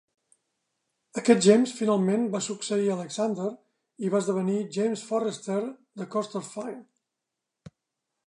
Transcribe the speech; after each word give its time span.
Aquest 1.21 1.43
James 1.47 1.73
finalment 1.81 2.23
va 2.35 2.41
succeir 2.45 2.87
a 2.89 2.95
Alexander 2.95 3.49
i 4.07 4.11
va 4.15 4.21
esdevenir 4.25 4.57
James 4.77 5.03
Forrester 5.11 5.59
de 6.03 6.07
Corstorphine. 6.17 6.81